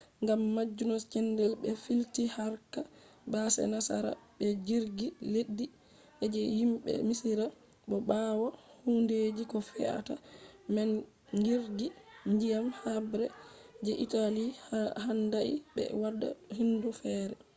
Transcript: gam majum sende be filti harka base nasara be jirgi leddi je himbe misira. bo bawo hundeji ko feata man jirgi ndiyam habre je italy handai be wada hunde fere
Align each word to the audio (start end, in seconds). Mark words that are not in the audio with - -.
gam 0.27 0.41
majum 0.55 0.91
sende 1.09 1.43
be 1.61 1.69
filti 1.83 2.23
harka 2.35 2.79
base 3.31 3.61
nasara 3.73 4.11
be 4.37 4.47
jirgi 4.67 5.07
leddi 5.33 5.65
je 6.33 6.41
himbe 6.57 6.91
misira. 7.07 7.45
bo 7.89 7.97
bawo 8.09 8.47
hundeji 8.83 9.43
ko 9.51 9.57
feata 9.69 10.13
man 10.73 10.89
jirgi 11.45 11.87
ndiyam 12.33 12.65
habre 12.81 13.25
je 13.85 13.93
italy 14.05 14.45
handai 15.03 15.53
be 15.73 15.83
wada 16.01 16.27
hunde 16.55 16.89
fere 16.99 17.35